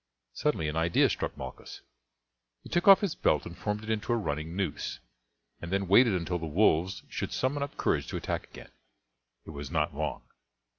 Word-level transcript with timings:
Suddenly 0.33 0.67
an 0.67 0.75
idea 0.75 1.11
struck 1.11 1.37
Malchus. 1.37 1.81
He 2.63 2.69
took 2.69 2.87
off 2.87 3.01
his 3.01 3.13
belt 3.13 3.45
and 3.45 3.55
formed 3.55 3.83
it 3.83 3.89
into 3.91 4.11
a 4.11 4.15
running 4.15 4.55
noose, 4.55 4.97
and 5.61 5.71
then 5.71 5.87
waited 5.87 6.13
until 6.15 6.39
the 6.39 6.47
wolves 6.47 7.03
should 7.07 7.31
summon 7.31 7.61
up 7.61 7.77
courage 7.77 8.07
to 8.07 8.17
attack 8.17 8.45
again. 8.45 8.71
It 9.45 9.51
was 9.51 9.69
not 9.69 9.93
long. 9.93 10.23